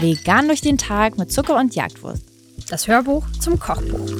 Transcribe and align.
Vegan 0.00 0.46
durch 0.46 0.60
den 0.60 0.78
Tag 0.78 1.18
mit 1.18 1.32
Zucker 1.32 1.58
und 1.58 1.74
Jagdwurst. 1.74 2.22
Das 2.68 2.86
Hörbuch 2.86 3.26
zum 3.40 3.58
Kochbuch. 3.58 4.10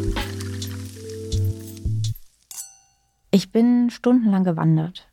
Ich 3.30 3.52
bin 3.52 3.90
stundenlang 3.90 4.44
gewandert. 4.44 5.09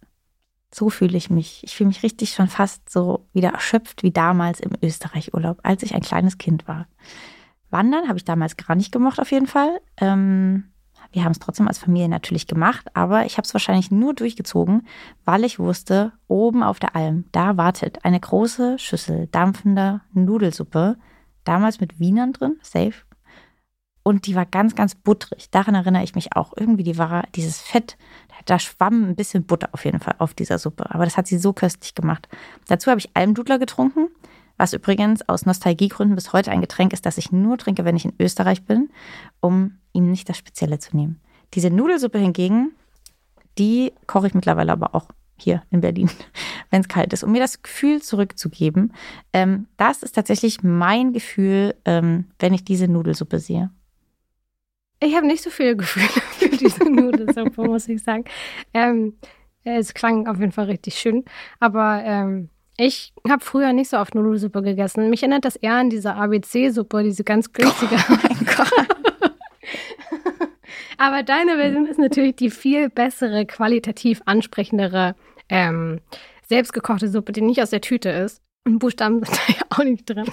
So 0.73 0.89
fühle 0.89 1.17
ich 1.17 1.29
mich. 1.29 1.61
Ich 1.63 1.75
fühle 1.75 1.89
mich 1.89 2.01
richtig 2.01 2.33
schon 2.33 2.47
fast 2.47 2.89
so 2.89 3.27
wieder 3.33 3.49
erschöpft 3.49 4.01
wie 4.01 4.11
damals 4.11 4.59
im 4.59 4.71
Österreich-Urlaub, 4.81 5.59
als 5.63 5.83
ich 5.83 5.93
ein 5.93 6.01
kleines 6.01 6.37
Kind 6.37 6.67
war. 6.67 6.87
Wandern 7.69 8.07
habe 8.07 8.17
ich 8.17 8.25
damals 8.25 8.57
gar 8.57 8.75
nicht 8.75 8.91
gemocht, 8.91 9.19
auf 9.19 9.31
jeden 9.31 9.47
Fall. 9.47 9.81
Ähm, 9.97 10.72
wir 11.13 11.23
haben 11.23 11.31
es 11.31 11.39
trotzdem 11.39 11.67
als 11.67 11.77
Familie 11.77 12.09
natürlich 12.09 12.47
gemacht, 12.47 12.87
aber 12.95 13.25
ich 13.25 13.37
habe 13.37 13.45
es 13.45 13.53
wahrscheinlich 13.53 13.91
nur 13.91 14.13
durchgezogen, 14.15 14.87
weil 15.25 15.43
ich 15.43 15.59
wusste, 15.59 16.11
oben 16.27 16.63
auf 16.63 16.79
der 16.79 16.95
Alm, 16.95 17.25
da 17.31 17.55
wartet 17.55 18.03
eine 18.03 18.19
große 18.19 18.79
Schüssel 18.79 19.27
dampfender 19.27 20.01
Nudelsuppe, 20.13 20.97
damals 21.43 21.79
mit 21.79 21.99
Wienern 21.99 22.33
drin, 22.33 22.57
safe. 22.61 22.93
Und 24.01 24.25
die 24.25 24.35
war 24.35 24.45
ganz, 24.45 24.75
ganz 24.75 24.95
butterig. 24.95 25.49
Daran 25.49 25.75
erinnere 25.75 26.03
ich 26.03 26.13
mich 26.13 26.35
auch. 26.35 26.51
Irgendwie, 26.57 26.83
die 26.83 26.97
war 26.97 27.23
dieses 27.35 27.61
Fett, 27.61 27.97
da 28.45 28.59
schwamm 28.59 29.09
ein 29.09 29.15
bisschen 29.15 29.45
Butter 29.45 29.69
auf 29.71 29.85
jeden 29.85 30.01
Fall 30.01 30.15
auf 30.17 30.33
dieser 30.33 30.57
Suppe. 30.57 30.93
Aber 30.93 31.05
das 31.05 31.15
hat 31.15 31.27
sie 31.27 31.37
so 31.37 31.53
köstlich 31.53 31.95
gemacht. 31.95 32.27
Dazu 32.67 32.89
habe 32.91 32.99
ich 32.99 33.11
Almdudler 33.13 33.59
getrunken, 33.59 34.09
was 34.57 34.73
übrigens 34.73 35.27
aus 35.29 35.45
Nostalgiegründen 35.45 36.15
bis 36.15 36.33
heute 36.33 36.51
ein 36.51 36.59
Getränk 36.59 36.91
ist, 36.91 37.05
das 37.05 37.17
ich 37.17 37.31
nur 37.31 37.57
trinke, 37.57 37.85
wenn 37.85 37.95
ich 37.95 38.03
in 38.03 38.13
Österreich 38.19 38.65
bin, 38.65 38.89
um 39.39 39.77
ihm 39.93 40.11
nicht 40.11 40.29
das 40.29 40.37
Spezielle 40.37 40.79
zu 40.79 40.95
nehmen. 40.95 41.19
Diese 41.53 41.69
Nudelsuppe 41.69 42.19
hingegen, 42.19 42.73
die 43.57 43.93
koche 44.07 44.27
ich 44.27 44.33
mittlerweile 44.33 44.71
aber 44.71 44.95
auch 44.95 45.07
hier 45.37 45.63
in 45.71 45.81
Berlin, 45.81 46.09
wenn 46.71 46.81
es 46.81 46.87
kalt 46.87 47.13
ist, 47.13 47.23
um 47.23 47.31
mir 47.31 47.39
das 47.39 47.61
Gefühl 47.61 48.01
zurückzugeben. 48.01 48.93
Ähm, 49.31 49.67
das 49.77 50.03
ist 50.03 50.13
tatsächlich 50.13 50.63
mein 50.63 51.13
Gefühl, 51.13 51.75
ähm, 51.85 52.25
wenn 52.39 52.53
ich 52.53 52.63
diese 52.63 52.87
Nudelsuppe 52.87 53.39
sehe. 53.39 53.69
Ich 54.99 55.15
habe 55.15 55.27
nicht 55.27 55.43
so 55.43 55.49
viele 55.49 55.75
Gefühle 55.75 56.07
für 56.37 56.49
diese 56.49 56.89
Nudelsuppe, 56.89 57.63
muss 57.63 57.87
ich 57.87 58.01
sagen. 58.01 58.25
Ähm, 58.73 59.17
es 59.63 59.93
klang 59.93 60.27
auf 60.27 60.39
jeden 60.39 60.51
Fall 60.51 60.65
richtig 60.65 60.95
schön, 60.95 61.23
aber 61.59 62.01
ähm, 62.03 62.49
ich 62.77 63.13
habe 63.29 63.43
früher 63.43 63.71
nicht 63.71 63.89
so 63.89 63.97
oft 63.97 64.15
Nudelsuppe 64.15 64.61
gegessen. 64.61 65.09
Mich 65.09 65.21
erinnert 65.21 65.45
das 65.45 65.55
eher 65.55 65.75
an 65.75 65.89
diese 65.89 66.15
ABC-Suppe, 66.15 67.03
diese 67.03 67.23
ganz 67.23 67.53
günstige. 67.53 67.95
Oh 68.09 68.17
mein 68.23 68.45
Gott. 68.45 69.12
Aber 71.03 71.21
deine 71.21 71.57
Version 71.57 71.85
ist 71.85 71.99
natürlich 71.99 72.37
die 72.37 72.49
viel 72.49 72.87
bessere, 72.87 73.45
qualitativ 73.45 74.21
ansprechendere, 74.23 75.15
ähm, 75.49 75.99
selbstgekochte 76.47 77.09
Suppe, 77.09 77.33
die 77.33 77.41
nicht 77.41 77.61
aus 77.61 77.71
der 77.71 77.81
Tüte 77.81 78.07
ist. 78.07 78.41
Und 78.65 78.79
Buchstaben 78.79 79.21
sind 79.21 79.27
da 79.47 79.53
ja 79.53 79.61
auch 79.69 79.83
nicht 79.83 80.09
drin. 80.09 80.23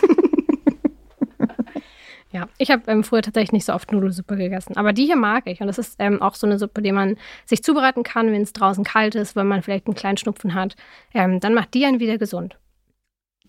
ja, 2.30 2.48
ich 2.58 2.70
habe 2.70 2.84
ähm, 2.86 3.02
früher 3.02 3.22
tatsächlich 3.22 3.50
nicht 3.50 3.64
so 3.64 3.72
oft 3.72 3.90
Nudelsuppe 3.90 4.36
gegessen. 4.36 4.76
Aber 4.76 4.92
die 4.92 5.06
hier 5.06 5.16
mag 5.16 5.48
ich. 5.48 5.60
Und 5.60 5.66
das 5.66 5.78
ist 5.78 5.96
ähm, 5.98 6.22
auch 6.22 6.36
so 6.36 6.46
eine 6.46 6.56
Suppe, 6.56 6.82
die 6.82 6.92
man 6.92 7.16
sich 7.46 7.64
zubereiten 7.64 8.04
kann, 8.04 8.30
wenn 8.30 8.42
es 8.42 8.52
draußen 8.52 8.84
kalt 8.84 9.16
ist, 9.16 9.34
wenn 9.34 9.48
man 9.48 9.62
vielleicht 9.62 9.88
einen 9.88 9.96
kleinen 9.96 10.18
Schnupfen 10.18 10.54
hat. 10.54 10.76
Ähm, 11.12 11.40
dann 11.40 11.52
macht 11.52 11.74
die 11.74 11.84
einen 11.84 11.98
wieder 11.98 12.16
gesund. 12.16 12.60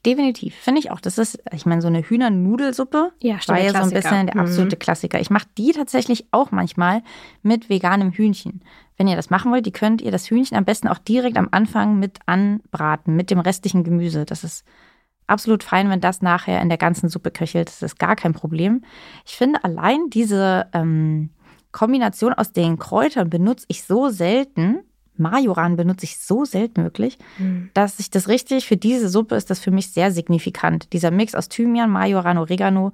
Definitiv, 0.05 0.55
finde 0.55 0.79
ich 0.79 0.89
auch. 0.89 0.99
Das 0.99 1.19
ist, 1.19 1.43
ich 1.53 1.67
meine, 1.67 1.81
so 1.81 1.87
eine 1.87 2.01
Hühnernudelsuppe 2.01 3.11
ja, 3.19 3.37
war 3.45 3.59
ja 3.59 3.71
so 3.71 3.77
ein 3.77 3.91
bisschen 3.91 4.27
der 4.27 4.35
absolute 4.35 4.75
mhm. 4.75 4.79
Klassiker. 4.79 5.19
Ich 5.19 5.29
mache 5.29 5.45
die 5.59 5.73
tatsächlich 5.73 6.25
auch 6.31 6.49
manchmal 6.49 7.03
mit 7.43 7.69
veganem 7.69 8.11
Hühnchen. 8.11 8.63
Wenn 8.97 9.07
ihr 9.07 9.15
das 9.15 9.29
machen 9.29 9.51
wollt, 9.51 9.65
die 9.65 9.71
könnt 9.71 10.01
ihr 10.01 10.11
das 10.11 10.29
Hühnchen 10.29 10.57
am 10.57 10.65
besten 10.65 10.87
auch 10.87 10.97
direkt 10.97 11.37
am 11.37 11.49
Anfang 11.51 11.99
mit 11.99 12.17
anbraten, 12.25 13.15
mit 13.15 13.29
dem 13.29 13.39
restlichen 13.39 13.83
Gemüse. 13.83 14.25
Das 14.25 14.43
ist 14.43 14.65
absolut 15.27 15.63
fein, 15.63 15.89
wenn 15.89 16.01
das 16.01 16.23
nachher 16.23 16.61
in 16.61 16.69
der 16.69 16.79
ganzen 16.79 17.07
Suppe 17.07 17.29
köchelt. 17.29 17.67
Das 17.67 17.83
ist 17.83 17.99
gar 17.99 18.15
kein 18.15 18.33
Problem. 18.33 18.83
Ich 19.25 19.35
finde 19.35 19.63
allein 19.63 20.09
diese 20.09 20.67
ähm, 20.73 21.29
Kombination 21.71 22.33
aus 22.33 22.53
den 22.53 22.79
Kräutern 22.79 23.29
benutze 23.29 23.65
ich 23.69 23.83
so 23.83 24.09
selten 24.09 24.79
Majoran 25.17 25.75
benutze 25.75 26.05
ich 26.05 26.17
so 26.19 26.45
selten 26.45 26.83
wirklich, 26.83 27.17
mhm. 27.37 27.69
dass 27.73 27.99
ich 27.99 28.09
das 28.09 28.27
richtig 28.27 28.65
für 28.65 28.77
diese 28.77 29.09
Suppe 29.09 29.35
ist 29.35 29.49
das 29.49 29.59
für 29.59 29.71
mich 29.71 29.91
sehr 29.91 30.11
signifikant. 30.11 30.91
Dieser 30.93 31.11
Mix 31.11 31.35
aus 31.35 31.49
Thymian, 31.49 31.89
Majoran, 31.89 32.37
Oregano 32.37 32.93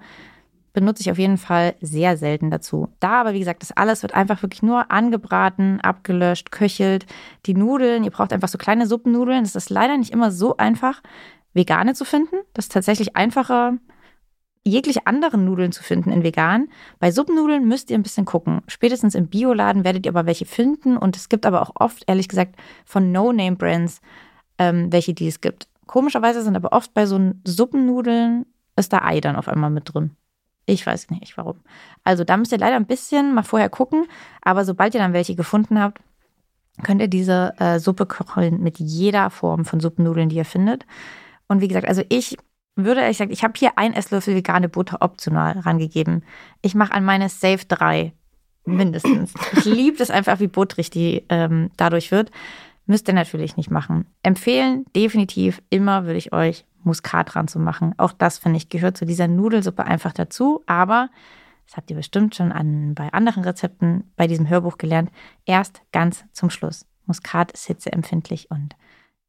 benutze 0.74 1.02
ich 1.02 1.10
auf 1.10 1.18
jeden 1.18 1.38
Fall 1.38 1.74
sehr 1.82 2.18
selten 2.18 2.52
dazu. 2.52 2.90
Da 3.00 3.22
aber, 3.22 3.34
wie 3.34 3.40
gesagt, 3.40 3.64
das 3.64 3.72
alles 3.72 4.04
wird 4.04 4.14
einfach 4.14 4.44
wirklich 4.44 4.62
nur 4.62 4.92
angebraten, 4.92 5.82
abgelöscht, 5.82 6.52
köchelt. 6.52 7.08
Die 7.48 7.56
Nudeln, 7.56 8.04
ihr 8.04 8.12
braucht 8.12 8.32
einfach 8.32 8.48
so 8.48 8.60
kleine 8.60 8.86
Suppennudeln. 8.86 9.44
Das 9.44 9.56
ist 9.56 9.72
leider 9.72 9.98
nicht 9.98 10.12
immer 10.12 10.32
so 10.32 10.58
einfach, 10.58 11.02
vegane 11.56 11.96
zu 11.96 12.06
finden. 12.06 12.36
Das 12.54 12.66
ist 12.66 12.72
tatsächlich 12.72 13.16
einfacher, 13.16 13.74
jegliche 14.68 15.06
anderen 15.08 15.46
Nudeln 15.46 15.72
zu 15.72 15.84
finden 15.84 16.12
in 16.12 16.24
vegan. 16.24 16.70
Bei 17.00 17.12
Suppennudeln 17.12 17.68
müsst 17.68 17.90
ihr 17.90 17.98
ein 17.98 18.04
bisschen 18.04 18.26
gucken. 18.26 18.62
Spätestens 18.68 19.16
im 19.16 19.28
Bioladen 19.28 19.84
werdet 19.84 20.06
ihr 20.06 20.12
aber 20.12 20.26
welche 20.26 20.46
finden 20.46 20.98
und 20.98 21.16
es 21.16 21.30
gibt 21.30 21.46
aber 21.46 21.62
auch 21.62 21.72
oft, 21.76 22.04
ehrlich 22.08 22.28
gesagt, 22.28 22.56
von 22.86 23.12
No-Name-Brands 23.12 24.02
ähm, 24.58 24.92
welche, 24.92 25.14
die 25.14 25.28
es 25.28 25.42
gibt. 25.42 25.68
Komischerweise 25.86 26.42
sind 26.42 26.56
aber 26.56 26.74
oft 26.74 26.94
bei 26.94 27.06
so 27.06 27.34
Suppennudeln 27.46 28.46
ist 28.76 28.94
da 28.94 29.04
Ei 29.04 29.22
dann 29.22 29.36
auf 29.36 29.48
einmal 29.48 29.70
mit 29.70 29.94
drin. 29.94 30.12
Ich 30.66 30.86
weiß 30.86 31.10
nicht 31.12 31.38
warum. 31.38 31.62
Also 32.04 32.24
da 32.24 32.36
müsst 32.38 32.52
ihr 32.52 32.58
leider 32.58 32.76
ein 32.76 32.86
bisschen 32.86 33.34
mal 33.34 33.44
vorher 33.44 33.70
gucken, 33.70 34.06
aber 34.42 34.66
sobald 34.66 34.94
ihr 34.94 35.00
dann 35.00 35.14
welche 35.14 35.36
gefunden 35.36 35.80
habt, 35.80 36.02
könnt 36.84 37.02
ihr 37.02 37.08
diese 37.08 37.54
äh, 37.58 37.80
Suppe 37.80 38.06
kochen 38.06 38.62
mit 38.62 38.78
jeder 38.80 39.30
Form 39.30 39.66
von 39.66 39.80
Suppennudeln, 39.80 40.30
die 40.30 40.36
ihr 40.36 40.46
findet. 40.46 40.86
Und 41.48 41.62
wie 41.62 41.68
gesagt, 41.68 41.88
also 41.88 42.04
ich 42.10 42.38
würde 42.78 43.08
ich 43.10 43.18
sagen, 43.18 43.32
ich 43.32 43.44
habe 43.44 43.54
hier 43.58 43.78
ein 43.78 43.94
Esslöffel 43.94 44.36
vegane 44.36 44.70
Butter 44.70 45.02
optional 45.02 45.60
rangegeben. 45.60 46.24
Ich 46.62 46.76
mache 46.76 46.94
an 46.94 47.04
meine 47.04 47.30
Safe 47.30 47.66
3 47.68 48.14
mindestens. 48.66 49.34
Ich 49.54 49.66
liebe 49.66 50.02
es 50.02 50.12
einfach, 50.12 50.40
wie 50.40 50.48
butterig 50.48 50.90
die 50.90 51.26
ähm, 51.30 51.72
dadurch 51.78 52.12
wird. 52.12 52.32
Müsst 52.86 53.08
ihr 53.08 53.14
natürlich 53.14 53.58
nicht 53.58 53.72
machen. 53.72 54.06
Empfehlen 54.24 54.86
definitiv 54.96 55.62
immer 55.70 56.06
würde 56.06 56.18
ich 56.18 56.32
euch 56.34 56.66
Muskat 56.84 57.34
dran 57.34 57.48
zu 57.48 57.60
machen. 57.60 57.94
Auch 57.98 58.14
das 58.14 58.38
finde 58.38 58.58
ich 58.58 58.70
gehört 58.70 58.98
zu 58.98 59.06
dieser 59.06 59.28
Nudelsuppe 59.28 59.84
einfach 59.84 60.14
dazu. 60.14 60.64
Aber 60.68 61.10
das 61.66 61.76
habt 61.76 61.90
ihr 61.90 61.98
bestimmt 61.98 62.36
schon 62.36 62.52
an, 62.52 62.96
bei 62.96 63.12
anderen 63.12 63.44
Rezepten 63.44 64.06
bei 64.16 64.28
diesem 64.28 64.48
Hörbuch 64.48 64.78
gelernt. 64.78 65.12
Erst 65.46 65.82
ganz 65.92 66.24
zum 66.32 66.50
Schluss. 66.50 66.86
Muskat 67.06 67.52
ist 67.52 67.66
hitzeempfindlich 67.66 68.52
und 68.52 68.76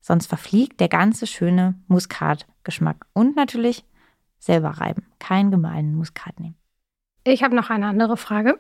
sonst 0.01 0.27
verfliegt 0.27 0.81
der 0.81 0.89
ganze 0.89 1.27
schöne 1.27 1.75
Muskatgeschmack. 1.89 3.07
Und 3.13 3.37
natürlich 3.37 3.85
selber 4.39 4.71
reiben, 4.71 5.07
keinen 5.19 5.51
gemahlenen 5.51 5.95
Muskat 5.95 6.39
nehmen. 6.41 6.57
Ich 7.25 7.43
habe 7.43 7.55
noch 7.55 7.71
eine 7.71 7.87
andere 7.87 8.17
Frage. 8.17 8.59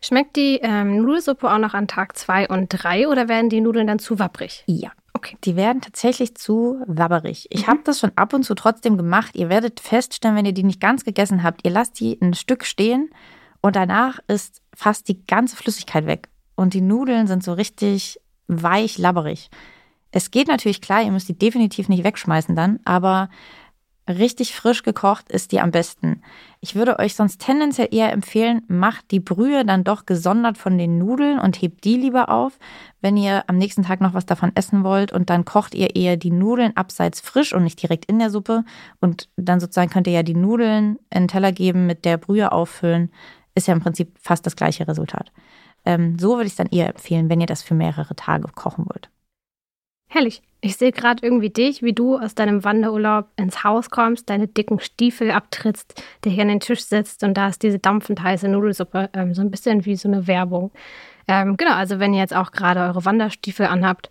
Schmeckt 0.00 0.36
die 0.36 0.60
ähm, 0.62 0.98
Nudelsuppe 0.98 1.50
auch 1.50 1.58
noch 1.58 1.74
an 1.74 1.88
Tag 1.88 2.16
2 2.16 2.48
und 2.48 2.68
3 2.68 3.08
oder 3.08 3.28
werden 3.28 3.50
die 3.50 3.60
Nudeln 3.60 3.86
dann 3.86 3.98
zu 3.98 4.18
wabbrig? 4.18 4.62
Ja. 4.66 4.92
Okay. 5.14 5.36
Die 5.44 5.56
werden 5.56 5.80
tatsächlich 5.80 6.36
zu 6.36 6.82
wabberig. 6.86 7.46
Ich 7.50 7.66
mhm. 7.66 7.70
habe 7.70 7.80
das 7.84 8.00
schon 8.00 8.12
ab 8.16 8.34
und 8.34 8.44
zu 8.44 8.54
trotzdem 8.54 8.96
gemacht. 8.96 9.34
Ihr 9.34 9.48
werdet 9.48 9.80
feststellen, 9.80 10.36
wenn 10.36 10.44
ihr 10.44 10.52
die 10.52 10.64
nicht 10.64 10.80
ganz 10.80 11.04
gegessen 11.04 11.42
habt, 11.42 11.64
ihr 11.64 11.70
lasst 11.70 11.98
die 11.98 12.18
ein 12.20 12.34
Stück 12.34 12.64
stehen 12.64 13.10
und 13.60 13.76
danach 13.76 14.18
ist 14.28 14.60
fast 14.74 15.08
die 15.08 15.24
ganze 15.26 15.56
Flüssigkeit 15.56 16.06
weg. 16.06 16.28
Und 16.56 16.74
die 16.74 16.82
Nudeln 16.82 17.26
sind 17.26 17.42
so 17.42 17.54
richtig 17.54 18.20
weich, 18.46 18.98
labberig. 18.98 19.48
Es 20.16 20.30
geht 20.30 20.46
natürlich 20.46 20.80
klar, 20.80 21.02
ihr 21.02 21.10
müsst 21.10 21.28
die 21.28 21.36
definitiv 21.36 21.88
nicht 21.88 22.04
wegschmeißen 22.04 22.54
dann, 22.54 22.78
aber 22.84 23.28
richtig 24.08 24.54
frisch 24.54 24.84
gekocht 24.84 25.28
ist 25.28 25.50
die 25.50 25.58
am 25.58 25.72
besten. 25.72 26.22
Ich 26.60 26.76
würde 26.76 27.00
euch 27.00 27.16
sonst 27.16 27.40
tendenziell 27.40 27.88
eher 27.90 28.12
empfehlen, 28.12 28.62
macht 28.68 29.10
die 29.10 29.18
Brühe 29.18 29.64
dann 29.64 29.82
doch 29.82 30.06
gesondert 30.06 30.56
von 30.56 30.78
den 30.78 30.98
Nudeln 30.98 31.40
und 31.40 31.60
hebt 31.60 31.82
die 31.82 31.96
lieber 31.96 32.28
auf, 32.28 32.60
wenn 33.00 33.16
ihr 33.16 33.42
am 33.48 33.58
nächsten 33.58 33.82
Tag 33.82 34.00
noch 34.00 34.14
was 34.14 34.24
davon 34.24 34.52
essen 34.54 34.84
wollt 34.84 35.10
und 35.10 35.30
dann 35.30 35.44
kocht 35.44 35.74
ihr 35.74 35.96
eher 35.96 36.16
die 36.16 36.30
Nudeln 36.30 36.76
abseits 36.76 37.20
frisch 37.20 37.52
und 37.52 37.64
nicht 37.64 37.82
direkt 37.82 38.04
in 38.04 38.20
der 38.20 38.30
Suppe 38.30 38.62
und 39.00 39.28
dann 39.34 39.58
sozusagen 39.58 39.90
könnt 39.90 40.06
ihr 40.06 40.12
ja 40.12 40.22
die 40.22 40.36
Nudeln 40.36 41.00
in 41.10 41.22
den 41.22 41.28
Teller 41.28 41.50
geben, 41.50 41.86
mit 41.86 42.04
der 42.04 42.18
Brühe 42.18 42.52
auffüllen, 42.52 43.10
ist 43.56 43.66
ja 43.66 43.74
im 43.74 43.80
Prinzip 43.80 44.16
fast 44.20 44.46
das 44.46 44.54
gleiche 44.54 44.86
Resultat. 44.86 45.32
Ähm, 45.84 46.20
so 46.20 46.36
würde 46.36 46.44
ich 46.44 46.52
es 46.52 46.56
dann 46.56 46.68
eher 46.68 46.88
empfehlen, 46.88 47.28
wenn 47.28 47.40
ihr 47.40 47.48
das 47.48 47.64
für 47.64 47.74
mehrere 47.74 48.14
Tage 48.14 48.46
kochen 48.54 48.86
wollt. 48.86 49.10
Herrlich. 50.14 50.42
Ich 50.60 50.76
sehe 50.76 50.92
gerade 50.92 51.26
irgendwie 51.26 51.50
dich, 51.50 51.82
wie 51.82 51.92
du 51.92 52.16
aus 52.16 52.36
deinem 52.36 52.62
Wanderurlaub 52.62 53.26
ins 53.34 53.64
Haus 53.64 53.90
kommst, 53.90 54.30
deine 54.30 54.46
dicken 54.46 54.78
Stiefel 54.78 55.32
abtrittst, 55.32 56.00
der 56.22 56.30
hier 56.30 56.42
an 56.42 56.50
den 56.50 56.60
Tisch 56.60 56.84
sitzt 56.84 57.24
und 57.24 57.34
da 57.34 57.48
ist 57.48 57.64
diese 57.64 57.80
dampfend 57.80 58.22
heiße 58.22 58.46
Nudelsuppe. 58.46 59.10
Ähm, 59.12 59.34
so 59.34 59.42
ein 59.42 59.50
bisschen 59.50 59.84
wie 59.86 59.96
so 59.96 60.06
eine 60.06 60.28
Werbung. 60.28 60.70
Ähm, 61.26 61.56
genau, 61.56 61.72
also 61.72 61.98
wenn 61.98 62.14
ihr 62.14 62.20
jetzt 62.20 62.34
auch 62.34 62.52
gerade 62.52 62.78
eure 62.82 63.04
Wanderstiefel 63.04 63.66
anhabt, 63.66 64.08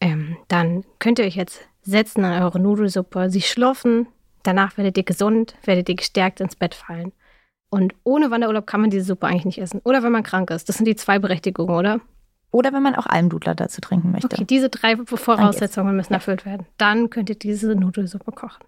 ähm, 0.00 0.38
dann 0.48 0.84
könnt 0.98 1.18
ihr 1.18 1.26
euch 1.26 1.36
jetzt 1.36 1.60
setzen 1.82 2.24
an 2.24 2.42
eure 2.42 2.58
Nudelsuppe, 2.58 3.28
sie 3.28 3.42
schlürfen, 3.42 4.06
danach 4.44 4.78
werdet 4.78 4.96
ihr 4.96 5.04
gesund, 5.04 5.54
werdet 5.64 5.86
ihr 5.90 5.96
gestärkt 5.96 6.40
ins 6.40 6.56
Bett 6.56 6.74
fallen. 6.74 7.12
Und 7.68 7.94
ohne 8.04 8.30
Wanderurlaub 8.30 8.66
kann 8.66 8.80
man 8.80 8.88
diese 8.88 9.04
Suppe 9.04 9.26
eigentlich 9.26 9.44
nicht 9.44 9.58
essen. 9.58 9.82
Oder 9.84 10.02
wenn 10.02 10.12
man 10.12 10.22
krank 10.22 10.50
ist. 10.50 10.70
Das 10.70 10.76
sind 10.76 10.86
die 10.86 10.96
zwei 10.96 11.18
Berechtigungen, 11.18 11.74
oder? 11.74 12.00
Oder 12.52 12.72
wenn 12.72 12.82
man 12.82 12.94
auch 12.94 13.06
Almdudler 13.06 13.54
dazu 13.54 13.80
trinken 13.80 14.12
möchte. 14.12 14.28
Okay, 14.30 14.44
diese 14.44 14.68
drei 14.68 14.96
Voraussetzungen 14.96 15.96
müssen 15.96 16.12
erfüllt 16.12 16.44
werden. 16.44 16.66
Dann 16.76 17.10
könnt 17.10 17.30
ihr 17.30 17.38
diese 17.38 17.74
Nudelsuppe 17.74 18.30
kochen. 18.30 18.62